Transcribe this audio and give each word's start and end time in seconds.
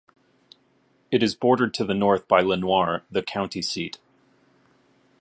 It 1.11 1.21
is 1.21 1.35
bordered 1.35 1.75
to 1.75 1.85
the 1.85 1.93
north 1.93 2.27
by 2.27 2.41
Lenoir, 2.41 3.03
the 3.11 3.21
county 3.21 3.61
seat. 3.61 3.99